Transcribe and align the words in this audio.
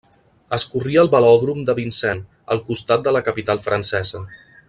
Es 0.55 0.63
corria 0.69 1.01
al 1.01 1.09
Velòdrom 1.15 1.59
de 1.67 1.75
Vincennes, 1.81 2.27
al 2.55 2.63
costat 2.71 3.05
de 3.09 3.15
la 3.17 3.23
capital 3.29 3.63
francesa. 3.69 4.25